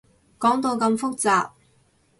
[0.39, 1.51] 講到咁複雜